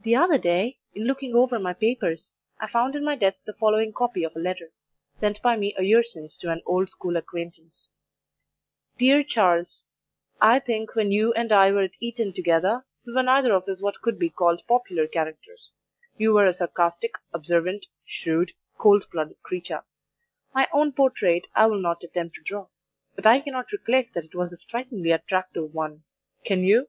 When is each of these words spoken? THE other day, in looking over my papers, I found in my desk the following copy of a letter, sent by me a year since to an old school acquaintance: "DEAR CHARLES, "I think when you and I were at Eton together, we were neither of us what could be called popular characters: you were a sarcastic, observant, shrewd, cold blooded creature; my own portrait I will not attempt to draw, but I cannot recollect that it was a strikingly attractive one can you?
THE 0.00 0.16
other 0.16 0.38
day, 0.38 0.78
in 0.94 1.04
looking 1.04 1.34
over 1.34 1.58
my 1.58 1.74
papers, 1.74 2.32
I 2.58 2.66
found 2.70 2.96
in 2.96 3.04
my 3.04 3.16
desk 3.16 3.44
the 3.44 3.52
following 3.52 3.92
copy 3.92 4.24
of 4.24 4.34
a 4.34 4.38
letter, 4.38 4.72
sent 5.14 5.42
by 5.42 5.58
me 5.58 5.74
a 5.76 5.82
year 5.82 6.02
since 6.02 6.38
to 6.38 6.50
an 6.50 6.62
old 6.64 6.88
school 6.88 7.18
acquaintance: 7.18 7.90
"DEAR 8.96 9.22
CHARLES, 9.22 9.84
"I 10.40 10.58
think 10.58 10.94
when 10.94 11.12
you 11.12 11.34
and 11.34 11.52
I 11.52 11.70
were 11.70 11.82
at 11.82 11.96
Eton 12.00 12.32
together, 12.32 12.86
we 13.06 13.12
were 13.12 13.22
neither 13.22 13.52
of 13.52 13.68
us 13.68 13.82
what 13.82 14.00
could 14.00 14.18
be 14.18 14.30
called 14.30 14.62
popular 14.66 15.06
characters: 15.06 15.74
you 16.16 16.32
were 16.32 16.46
a 16.46 16.54
sarcastic, 16.54 17.16
observant, 17.34 17.84
shrewd, 18.06 18.52
cold 18.78 19.04
blooded 19.12 19.42
creature; 19.42 19.84
my 20.54 20.66
own 20.72 20.92
portrait 20.92 21.48
I 21.54 21.66
will 21.66 21.78
not 21.82 22.02
attempt 22.02 22.36
to 22.36 22.42
draw, 22.42 22.68
but 23.14 23.26
I 23.26 23.40
cannot 23.40 23.70
recollect 23.70 24.14
that 24.14 24.24
it 24.24 24.34
was 24.34 24.54
a 24.54 24.56
strikingly 24.56 25.10
attractive 25.10 25.74
one 25.74 26.04
can 26.42 26.64
you? 26.64 26.88